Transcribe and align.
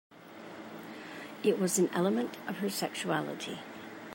It 1.43 1.59
was 1.59 1.77
an 1.77 1.87
element 1.93 2.35
of 2.47 2.57
her 2.57 2.71
sexuality. 2.71 3.59